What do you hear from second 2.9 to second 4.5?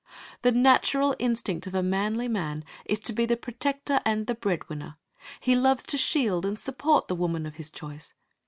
to be the protector and the